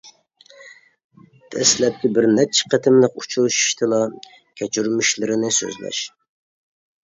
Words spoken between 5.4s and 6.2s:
سۆزلەش.